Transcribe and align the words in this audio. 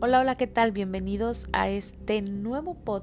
Hola, 0.00 0.20
hola, 0.20 0.36
¿qué 0.36 0.46
tal? 0.46 0.70
Bienvenidos 0.70 1.48
a 1.52 1.68
este 1.68 2.22
nuevo 2.22 2.76
pod 2.76 3.02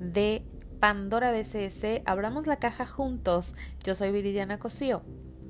de 0.00 0.42
Pandora 0.80 1.30
BCS. 1.30 2.02
Abramos 2.06 2.48
la 2.48 2.56
caja 2.56 2.86
juntos. 2.86 3.54
Yo 3.84 3.94
soy 3.94 4.10
Viridiana 4.10 4.58
Cosío. 4.58 5.02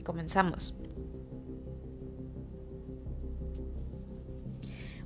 Comenzamos. 0.04 0.75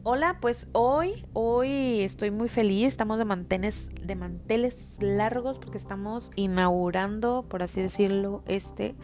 Hola, 0.03 0.39
pues 0.41 0.67
hoy, 0.73 1.25
hoy 1.33 2.01
estoy 2.01 2.33
muy 2.33 2.49
feliz. 2.49 2.89
Estamos 2.89 3.19
de 3.19 3.25
manteles, 3.25 3.89
de 4.03 4.17
manteles 4.17 4.97
largos 5.01 5.59
porque 5.59 5.79
estamos 5.79 6.33
inaugurando, 6.35 7.47
por 7.49 7.63
así 7.63 7.81
decirlo, 7.81 8.43
este 8.47 8.97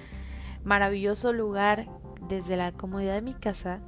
maravilloso 0.64 1.32
lugar 1.32 1.86
desde 2.28 2.56
la 2.56 2.72
comodidad 2.72 3.14
de 3.14 3.22
mi 3.22 3.34
casa 3.34 3.80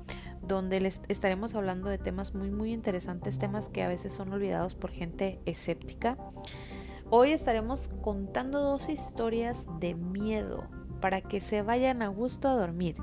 donde 0.43 0.81
les 0.81 1.01
estaremos 1.09 1.55
hablando 1.55 1.89
de 1.89 1.99
temas 1.99 2.35
muy 2.35 2.51
muy 2.51 2.73
interesantes, 2.73 3.39
temas 3.39 3.69
que 3.69 3.83
a 3.83 3.89
veces 3.89 4.13
son 4.13 4.33
olvidados 4.33 4.75
por 4.75 4.91
gente 4.91 5.41
escéptica. 5.47 6.19
Hoy 7.11 7.33
estaremos 7.33 7.91
contando 8.01 8.61
dos 8.61 8.89
historias 8.89 9.67
de 9.81 9.95
miedo 9.95 10.69
para 11.01 11.21
que 11.21 11.41
se 11.41 11.63
vayan 11.63 12.03
a 12.03 12.09
gusto 12.09 12.49
a 12.49 12.55
dormir. 12.55 12.97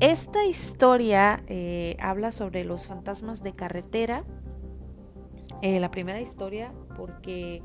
Esta 0.00 0.44
historia 0.44 1.42
eh, 1.46 1.96
habla 2.00 2.32
sobre 2.32 2.64
los 2.64 2.86
fantasmas 2.86 3.42
de 3.42 3.54
carretera. 3.54 4.24
Eh, 5.62 5.80
la 5.80 5.90
primera 5.90 6.20
historia 6.20 6.72
porque 6.96 7.62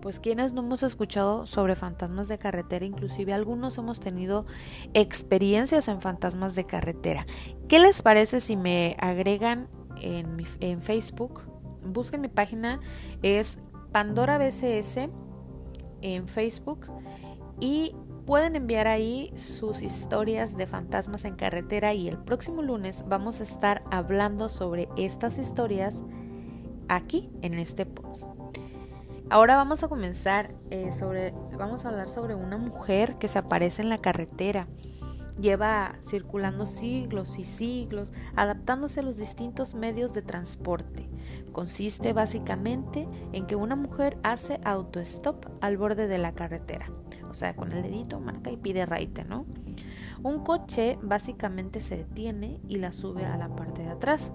pues 0.00 0.20
quienes 0.20 0.52
no 0.52 0.62
hemos 0.62 0.82
escuchado 0.82 1.46
sobre 1.46 1.76
fantasmas 1.76 2.28
de 2.28 2.38
carretera, 2.38 2.84
inclusive 2.84 3.32
algunos 3.32 3.78
hemos 3.78 4.00
tenido 4.00 4.46
experiencias 4.94 5.88
en 5.88 6.00
fantasmas 6.00 6.54
de 6.54 6.64
carretera. 6.64 7.26
¿Qué 7.68 7.78
les 7.78 8.02
parece 8.02 8.40
si 8.40 8.56
me 8.56 8.96
agregan 8.98 9.68
en, 10.00 10.82
Facebook? 10.82 11.42
Busquen 11.84 12.20
mi 12.20 12.28
página, 12.28 12.80
es 13.22 13.58
Pandora 13.92 14.38
BCS 14.38 15.08
en 16.02 16.28
Facebook 16.28 16.86
y 17.58 17.94
pueden 18.26 18.54
enviar 18.56 18.86
ahí 18.86 19.32
sus 19.36 19.82
historias 19.82 20.56
de 20.56 20.66
fantasmas 20.66 21.24
en 21.24 21.34
carretera 21.34 21.94
y 21.94 22.08
el 22.08 22.18
próximo 22.18 22.62
lunes 22.62 23.04
vamos 23.08 23.40
a 23.40 23.44
estar 23.44 23.82
hablando 23.90 24.48
sobre 24.48 24.88
estas 24.96 25.38
historias 25.38 26.02
aquí 26.88 27.30
en 27.42 27.54
este 27.54 27.86
post. 27.86 28.39
Ahora 29.30 29.54
vamos 29.54 29.84
a 29.84 29.88
comenzar 29.88 30.48
eh, 30.70 30.90
sobre, 30.90 31.30
vamos 31.56 31.84
a 31.84 31.90
hablar 31.90 32.08
sobre 32.08 32.34
una 32.34 32.58
mujer 32.58 33.16
que 33.16 33.28
se 33.28 33.38
aparece 33.38 33.80
en 33.80 33.88
la 33.88 33.98
carretera. 33.98 34.66
Lleva 35.40 35.94
circulando 36.02 36.66
siglos 36.66 37.38
y 37.38 37.44
siglos, 37.44 38.12
adaptándose 38.34 38.98
a 38.98 39.02
los 39.04 39.18
distintos 39.18 39.76
medios 39.76 40.12
de 40.14 40.22
transporte. 40.22 41.08
Consiste 41.52 42.12
básicamente 42.12 43.06
en 43.32 43.46
que 43.46 43.54
una 43.54 43.76
mujer 43.76 44.18
hace 44.24 44.58
autostop 44.64 45.46
al 45.60 45.76
borde 45.76 46.08
de 46.08 46.18
la 46.18 46.32
carretera. 46.32 46.90
O 47.30 47.34
sea, 47.34 47.54
con 47.54 47.70
el 47.70 47.84
dedito 47.84 48.18
marca 48.18 48.50
y 48.50 48.56
pide 48.56 48.84
raite, 48.84 49.22
¿no? 49.22 49.46
Un 50.24 50.42
coche 50.42 50.98
básicamente 51.02 51.80
se 51.80 51.98
detiene 51.98 52.60
y 52.68 52.78
la 52.78 52.92
sube 52.92 53.24
a 53.24 53.36
la 53.36 53.54
parte 53.54 53.82
de 53.82 53.90
atrás. 53.90 54.32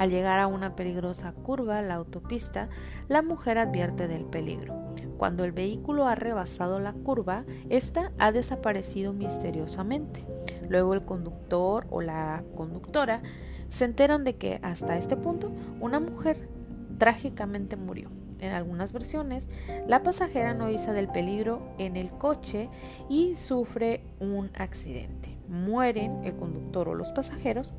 Al 0.00 0.08
llegar 0.08 0.38
a 0.38 0.46
una 0.46 0.76
peligrosa 0.76 1.32
curva, 1.32 1.82
la 1.82 1.96
autopista, 1.96 2.70
la 3.08 3.20
mujer 3.20 3.58
advierte 3.58 4.08
del 4.08 4.24
peligro. 4.24 4.94
Cuando 5.18 5.44
el 5.44 5.52
vehículo 5.52 6.08
ha 6.08 6.14
rebasado 6.14 6.80
la 6.80 6.94
curva, 6.94 7.44
ésta 7.68 8.10
ha 8.18 8.32
desaparecido 8.32 9.12
misteriosamente. 9.12 10.24
Luego 10.70 10.94
el 10.94 11.04
conductor 11.04 11.86
o 11.90 12.00
la 12.00 12.42
conductora 12.56 13.20
se 13.68 13.84
enteran 13.84 14.24
de 14.24 14.36
que 14.36 14.58
hasta 14.62 14.96
este 14.96 15.18
punto 15.18 15.52
una 15.80 16.00
mujer 16.00 16.48
trágicamente 16.96 17.76
murió. 17.76 18.08
En 18.38 18.52
algunas 18.54 18.94
versiones, 18.94 19.50
la 19.86 20.02
pasajera 20.02 20.54
no 20.54 20.64
avisa 20.64 20.94
del 20.94 21.08
peligro 21.08 21.74
en 21.76 21.98
el 21.98 22.08
coche 22.08 22.70
y 23.10 23.34
sufre 23.34 24.02
un 24.18 24.50
accidente. 24.54 25.36
Mueren 25.46 26.24
el 26.24 26.36
conductor 26.36 26.88
o 26.88 26.94
los 26.94 27.12
pasajeros 27.12 27.74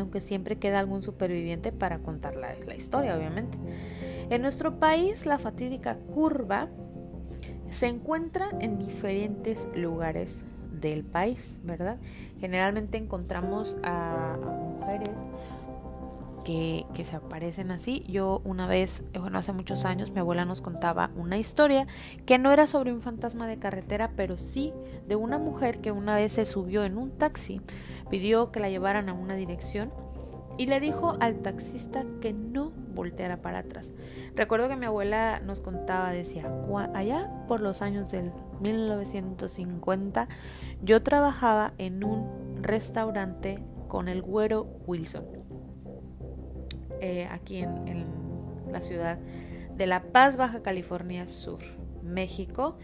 aunque 0.00 0.20
siempre 0.20 0.58
queda 0.58 0.78
algún 0.78 1.02
superviviente 1.02 1.72
para 1.72 1.98
contar 1.98 2.36
la, 2.36 2.74
historia, 2.74 3.16
obviamente. 3.16 3.58
En 4.30 4.42
nuestro 4.42 4.78
país, 4.78 5.26
la 5.26 5.38
fatídica 5.38 5.96
curva 5.96 6.68
se 7.68 7.86
encuentra 7.86 8.50
en 8.60 8.78
diferentes 8.78 9.68
lugares 9.74 10.40
del 10.80 11.04
país, 11.04 11.60
¿verdad? 11.62 11.98
Generalmente 12.40 12.98
encontramos 12.98 13.76
a, 13.82 14.36
mujeres 14.80 15.20
que, 16.44 16.86
se 17.04 17.16
aparecen 17.16 17.70
así. 17.70 18.04
Yo 18.08 18.40
una 18.44 18.68
vez, 18.68 19.02
bueno, 19.18 19.38
hace 19.38 19.52
muchos 19.52 19.84
años, 19.84 20.10
mi 20.12 20.20
abuela 20.20 20.44
nos 20.44 20.60
contaba 20.60 21.10
una 21.16 21.38
historia 21.38 21.86
que 22.26 22.38
no 22.38 22.52
era 22.52 22.66
sobre 22.66 22.92
un 22.92 23.00
fantasma 23.00 23.46
de 23.46 23.58
carretera, 23.58 24.10
pero 24.16 24.36
sí 24.38 24.72
de 25.08 25.16
una 25.16 25.38
mujer 25.38 25.80
que 25.80 25.92
una 25.92 26.14
vez 26.16 26.32
se 26.32 26.44
subió 26.44 26.84
en 26.84 26.98
un 26.98 27.10
taxi 27.10 27.60
pidió 28.10 28.50
que 28.50 28.60
la 28.60 28.68
llevaran 28.68 29.08
a 29.08 29.12
una 29.12 29.34
dirección 29.34 29.90
y 30.58 30.66
le 30.66 30.80
dijo 30.80 31.16
al 31.20 31.38
taxista 31.38 32.04
que 32.20 32.34
no 32.34 32.72
volteara 32.94 33.38
para 33.38 33.60
atrás. 33.60 33.92
Recuerdo 34.34 34.68
que 34.68 34.76
mi 34.76 34.84
abuela 34.84 35.40
nos 35.40 35.60
contaba, 35.60 36.10
decía, 36.10 36.52
allá 36.92 37.30
por 37.48 37.62
los 37.62 37.80
años 37.80 38.10
del 38.10 38.32
1950, 38.60 40.28
yo 40.82 41.02
trabajaba 41.02 41.72
en 41.78 42.04
un 42.04 42.62
restaurante 42.62 43.62
con 43.88 44.08
el 44.08 44.20
güero 44.20 44.66
Wilson, 44.86 45.24
eh, 47.00 47.28
aquí 47.30 47.58
en, 47.58 48.06
la 48.70 48.80
ciudad 48.80 49.18
de 49.76 49.86
La 49.86 50.02
Paz, 50.02 50.36
Baja 50.36 50.62
California 50.62 51.26
Sur. 51.26 51.60
México 52.02 52.78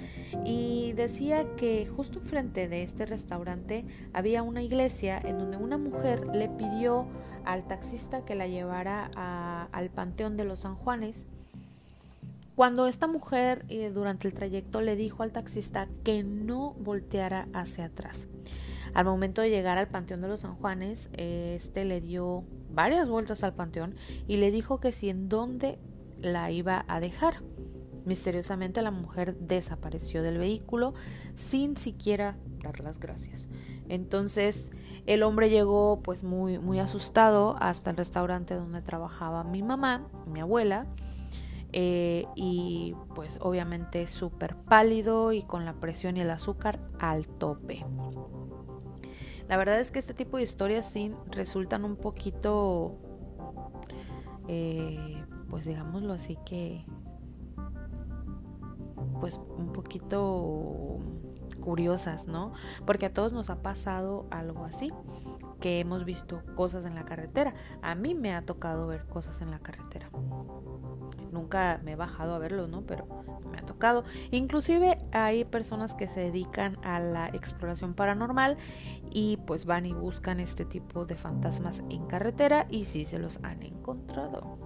y 0.45 0.93
decía 0.93 1.47
que 1.57 1.87
justo 1.87 2.19
enfrente 2.19 2.69
de 2.69 2.83
este 2.83 3.07
restaurante 3.07 3.85
había 4.13 4.43
una 4.43 4.63
iglesia 4.63 5.19
en 5.19 5.39
donde 5.39 5.57
una 5.57 5.79
mujer 5.79 6.27
le 6.35 6.49
pidió 6.49 7.07
al 7.45 7.67
taxista 7.67 8.25
que 8.25 8.35
la 8.35 8.47
llevara 8.47 9.11
al 9.73 9.91
Panteón 9.91 10.37
de 10.37 10.45
los 10.45 10.61
San 10.61 10.75
Juanes. 10.75 11.25
Cuando 12.57 12.87
esta 12.87 13.07
mujer 13.07 13.65
eh, 13.69 13.91
durante 13.91 14.29
el 14.29 14.35
trayecto 14.35 14.81
le 14.81 14.97
dijo 14.97 15.23
al 15.23 15.33
taxista 15.33 15.89
que 16.05 16.23
no 16.25 16.73
volteara 16.75 17.49
hacia 17.53 17.87
atrás. 17.87 18.29
Al 18.97 19.05
momento 19.05 19.43
de 19.43 19.51
llegar 19.51 19.77
al 19.77 19.89
Panteón 19.89 20.23
de 20.23 20.29
los 20.29 20.41
San 20.41 20.55
Juanes, 20.55 21.11
este 21.13 21.85
le 21.85 22.01
dio 22.01 22.45
varias 22.71 23.11
vueltas 23.11 23.45
al 23.45 23.53
panteón 23.53 23.95
y 24.27 24.39
le 24.39 24.51
dijo 24.51 24.81
que 24.81 24.91
si 24.91 25.11
en 25.11 25.29
dónde 25.29 25.79
la 26.23 26.51
iba 26.51 26.83
a 26.89 26.99
dejar. 26.99 27.43
Misteriosamente 28.07 28.81
la 28.81 28.91
mujer 28.91 29.37
desapareció 29.37 30.23
del 30.23 30.39
vehículo 30.39 30.95
sin 31.35 31.77
siquiera 31.77 32.39
dar 32.63 32.81
las 32.81 32.99
gracias. 32.99 33.49
Entonces 33.91 34.71
el 35.05 35.25
hombre 35.25 35.51
llegó 35.51 36.01
pues 36.03 36.25
muy 36.25 36.59
muy 36.59 36.79
asustado 36.79 37.55
hasta 37.61 37.91
el 37.91 37.99
restaurante 37.99 38.55
donde 38.55 38.81
trabajaba 38.81 39.45
mi 39.45 39.63
mamá, 39.63 40.09
mi 40.27 40.41
abuela, 40.41 40.87
eh, 41.71 42.25
y 42.35 42.95
pues 43.15 43.41
obviamente 43.43 44.07
súper 44.07 44.57
pálido 44.57 45.33
y 45.33 45.43
con 45.43 45.67
la 45.67 45.75
presión 45.75 46.17
y 46.17 46.23
el 46.23 46.31
azúcar 46.31 46.81
al 46.99 47.27
tope. 47.27 47.85
La 49.49 49.57
verdad 49.57 49.79
es 49.79 49.91
que 49.91 49.99
este 49.99 50.15
tipo 50.15 50.37
de 50.37 50.43
historias 50.43 50.91
sí 50.91 51.13
resultan 51.31 51.85
un 51.85 51.97
poquito, 51.97 52.99
eh, 54.49 55.25
pues 55.49 55.65
digámoslo 55.65 56.13
así 56.13 56.37
que 56.45 56.85
pues 59.21 59.41
un 59.57 59.73
poquito 59.73 60.99
curiosas, 61.61 62.27
¿no? 62.29 62.53
Porque 62.85 63.07
a 63.07 63.13
todos 63.13 63.33
nos 63.33 63.51
ha 63.51 63.63
pasado 63.63 64.27
algo 64.31 64.65
así, 64.65 64.93
que 65.61 65.81
hemos 65.81 66.05
visto 66.05 66.43
cosas 66.55 66.85
en 66.85 66.95
la 66.95 67.05
carretera. 67.05 67.55
A 67.83 67.95
mí 67.95 68.15
me 68.15 68.35
ha 68.35 68.43
tocado 68.43 68.87
ver 68.87 69.05
cosas 69.07 69.41
en 69.41 69.51
la 69.51 69.59
carretera. 69.59 70.11
Nunca 71.33 71.81
me 71.83 71.93
he 71.93 71.97
bajado 71.97 72.35
a 72.35 72.39
verlo, 72.39 72.69
¿no? 72.69 72.83
Pero 72.83 73.07
me 73.51 73.59
ha 73.59 73.63
Inclusive 74.31 74.99
hay 75.13 75.45
personas 75.45 75.95
que 75.95 76.09
se 76.09 76.21
dedican 76.21 76.79
a 76.83 77.01
la 77.01 77.29
exploración 77.29 77.95
paranormal 77.95 78.57
y 79.11 79.39
pues 79.47 79.65
van 79.65 79.87
y 79.87 79.93
buscan 79.93 80.41
este 80.41 80.65
tipo 80.65 81.07
de 81.07 81.17
fantasmas 81.17 81.83
en 81.91 82.07
carretera 82.07 82.67
y 82.71 82.85
sí 82.85 83.05
se 83.05 83.19
los 83.19 83.39
han 83.43 83.63
encontrado. 83.63 84.59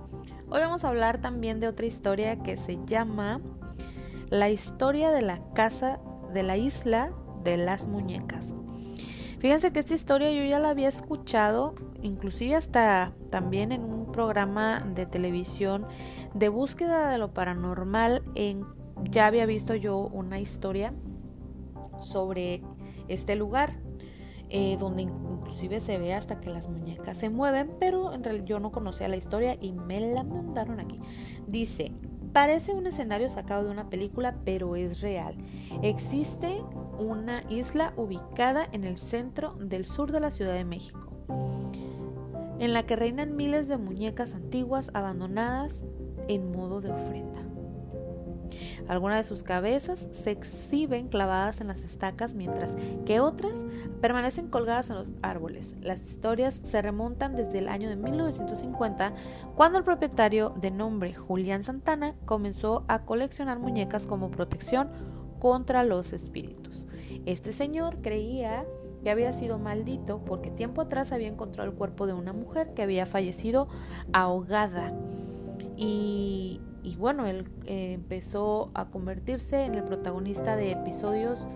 Hoy 0.48 0.60
vamos 0.60 0.84
a 0.84 0.88
hablar 0.88 1.20
también 1.20 1.60
de 1.60 1.68
otra 1.68 1.86
historia 1.86 2.42
que 2.42 2.56
se 2.56 2.78
llama 2.86 3.40
la 4.28 4.48
historia 4.48 5.10
de 5.10 5.22
la 5.22 5.40
casa 5.54 6.00
de 6.32 6.42
la 6.42 6.56
isla 6.56 7.12
de 7.44 7.56
las 7.56 7.86
muñecas. 7.86 8.54
Fíjense 9.40 9.72
que 9.72 9.80
esta 9.80 9.94
historia 9.94 10.30
yo 10.32 10.44
ya 10.44 10.58
la 10.58 10.68
había 10.68 10.88
escuchado, 10.88 11.74
inclusive 12.02 12.56
hasta 12.56 13.12
también 13.30 13.72
en 13.72 13.84
un 13.84 14.12
programa 14.12 14.80
de 14.80 15.06
televisión 15.06 15.86
de 16.34 16.50
búsqueda 16.50 17.08
de 17.10 17.16
lo 17.16 17.32
paranormal. 17.32 18.22
En, 18.34 18.66
ya 19.10 19.26
había 19.26 19.46
visto 19.46 19.74
yo 19.74 19.98
una 19.98 20.40
historia 20.40 20.92
sobre 21.98 22.62
este 23.08 23.36
lugar. 23.36 23.78
eh, 24.52 24.76
donde 24.80 25.02
inclusive 25.02 25.78
se 25.78 25.98
ve 25.98 26.12
hasta 26.12 26.40
que 26.40 26.50
las 26.50 26.68
muñecas 26.68 27.16
se 27.18 27.30
mueven, 27.30 27.70
pero 27.78 28.12
en 28.12 28.24
realidad 28.24 28.46
yo 28.46 28.58
no 28.58 28.72
conocía 28.72 29.06
la 29.06 29.16
historia 29.16 29.56
y 29.60 29.72
me 29.72 30.00
la 30.00 30.24
mandaron 30.24 30.80
aquí. 30.80 30.98
Dice, 31.46 31.92
parece 32.32 32.74
un 32.74 32.86
escenario 32.86 33.30
sacado 33.30 33.64
de 33.64 33.70
una 33.70 33.88
película, 33.88 34.36
pero 34.44 34.74
es 34.74 35.00
real. 35.00 35.36
Existe 35.82 36.64
una 36.98 37.44
isla 37.48 37.92
ubicada 37.96 38.68
en 38.72 38.82
el 38.82 38.96
centro 38.96 39.54
del 39.54 39.84
sur 39.84 40.10
de 40.10 40.20
la 40.20 40.32
Ciudad 40.32 40.54
de 40.54 40.64
México, 40.64 41.12
en 42.58 42.72
la 42.72 42.84
que 42.84 42.96
reinan 42.96 43.36
miles 43.36 43.68
de 43.68 43.78
muñecas 43.78 44.34
antiguas 44.34 44.90
abandonadas 44.94 45.84
en 46.26 46.50
modo 46.50 46.80
de 46.80 46.90
ofrenda. 46.90 47.49
Algunas 48.88 49.18
de 49.18 49.24
sus 49.24 49.42
cabezas 49.42 50.08
se 50.12 50.30
exhiben 50.30 51.08
clavadas 51.08 51.60
en 51.60 51.68
las 51.68 51.82
estacas, 51.82 52.34
mientras 52.34 52.76
que 53.04 53.20
otras 53.20 53.64
permanecen 54.00 54.48
colgadas 54.48 54.90
en 54.90 54.96
los 54.96 55.08
árboles. 55.22 55.74
Las 55.80 56.02
historias 56.04 56.60
se 56.64 56.82
remontan 56.82 57.36
desde 57.36 57.58
el 57.58 57.68
año 57.68 57.88
de 57.88 57.96
1950, 57.96 59.12
cuando 59.56 59.78
el 59.78 59.84
propietario 59.84 60.50
de 60.60 60.70
nombre 60.70 61.14
Julián 61.14 61.64
Santana 61.64 62.14
comenzó 62.24 62.84
a 62.88 63.04
coleccionar 63.04 63.58
muñecas 63.58 64.06
como 64.06 64.30
protección 64.30 64.88
contra 65.38 65.84
los 65.84 66.12
espíritus. 66.12 66.86
Este 67.26 67.52
señor 67.52 67.98
creía 68.02 68.64
que 69.02 69.10
había 69.10 69.32
sido 69.32 69.58
maldito 69.58 70.22
porque 70.24 70.50
tiempo 70.50 70.82
atrás 70.82 71.12
había 71.12 71.28
encontrado 71.28 71.68
el 71.68 71.76
cuerpo 71.76 72.06
de 72.06 72.12
una 72.12 72.32
mujer 72.32 72.74
que 72.74 72.82
había 72.82 73.06
fallecido 73.06 73.68
ahogada 74.12 74.92
y 75.76 76.60
y 76.82 76.96
bueno, 76.96 77.26
él 77.26 77.46
eh, 77.66 77.92
empezó 77.92 78.70
a 78.74 78.90
convertirse 78.90 79.64
en 79.64 79.74
el 79.74 79.84
protagonista 79.84 80.56
de 80.56 80.72
episodios 80.72 81.46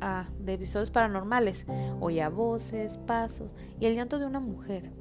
ah, 0.00 0.28
de, 0.38 0.54
episodios 0.54 0.90
paranormales. 0.90 1.66
Oía 2.00 2.28
voces, 2.28 2.98
pasos 2.98 3.54
y 3.80 3.86
el 3.86 3.96
llanto 3.96 4.18
de 4.18 4.26
una 4.26 4.40
mujer, 4.40 4.92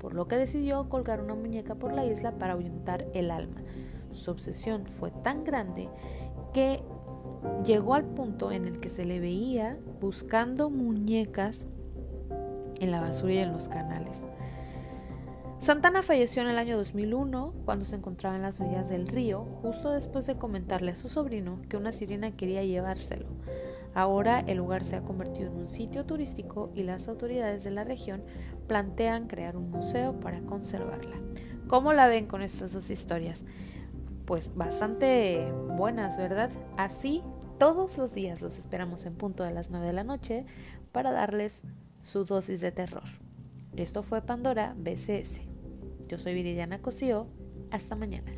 por 0.00 0.14
lo 0.14 0.26
que 0.28 0.36
decidió 0.36 0.88
colgar 0.88 1.20
una 1.20 1.34
muñeca 1.34 1.74
por 1.74 1.92
la 1.92 2.04
isla 2.06 2.32
para 2.32 2.54
ahuyentar 2.54 3.06
el 3.12 3.30
alma. 3.30 3.62
Su 4.12 4.30
obsesión 4.30 4.86
fue 4.86 5.10
tan 5.10 5.44
grande 5.44 5.88
que 6.52 6.82
llegó 7.64 7.94
al 7.94 8.04
punto 8.04 8.52
en 8.52 8.66
el 8.66 8.80
que 8.80 8.90
se 8.90 9.04
le 9.04 9.20
veía 9.20 9.78
buscando 10.00 10.70
muñecas 10.70 11.66
en 12.80 12.90
la 12.90 13.00
basura 13.00 13.32
y 13.32 13.38
en 13.38 13.52
los 13.52 13.68
canales. 13.68 14.18
Santana 15.62 16.02
falleció 16.02 16.42
en 16.42 16.48
el 16.48 16.58
año 16.58 16.76
2001 16.76 17.54
cuando 17.64 17.84
se 17.84 17.94
encontraba 17.94 18.34
en 18.34 18.42
las 18.42 18.58
orillas 18.58 18.88
del 18.88 19.06
río, 19.06 19.44
justo 19.44 19.92
después 19.92 20.26
de 20.26 20.36
comentarle 20.36 20.90
a 20.90 20.96
su 20.96 21.08
sobrino 21.08 21.62
que 21.68 21.76
una 21.76 21.92
sirena 21.92 22.32
quería 22.32 22.64
llevárselo. 22.64 23.28
Ahora 23.94 24.40
el 24.40 24.56
lugar 24.56 24.82
se 24.82 24.96
ha 24.96 25.04
convertido 25.04 25.52
en 25.52 25.58
un 25.58 25.68
sitio 25.68 26.04
turístico 26.04 26.72
y 26.74 26.82
las 26.82 27.06
autoridades 27.06 27.62
de 27.62 27.70
la 27.70 27.84
región 27.84 28.24
plantean 28.66 29.28
crear 29.28 29.56
un 29.56 29.70
museo 29.70 30.18
para 30.18 30.40
conservarla. 30.40 31.14
¿Cómo 31.68 31.92
la 31.92 32.08
ven 32.08 32.26
con 32.26 32.42
estas 32.42 32.72
dos 32.72 32.90
historias? 32.90 33.44
Pues 34.24 34.52
bastante 34.56 35.48
buenas, 35.76 36.16
¿verdad? 36.16 36.50
Así, 36.76 37.22
todos 37.60 37.98
los 37.98 38.14
días 38.14 38.42
los 38.42 38.58
esperamos 38.58 39.06
en 39.06 39.14
punto 39.14 39.44
de 39.44 39.52
las 39.52 39.70
9 39.70 39.86
de 39.86 39.92
la 39.92 40.02
noche 40.02 40.44
para 40.90 41.12
darles 41.12 41.62
su 42.02 42.24
dosis 42.24 42.60
de 42.60 42.72
terror. 42.72 43.04
Esto 43.76 44.02
fue 44.02 44.22
Pandora 44.22 44.74
BCS. 44.76 45.51
Yo 46.12 46.18
soy 46.18 46.34
Viridiana 46.34 46.82
Cosío. 46.82 47.26
Hasta 47.70 47.96
mañana. 47.96 48.34